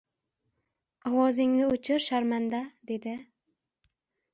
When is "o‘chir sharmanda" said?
1.75-2.67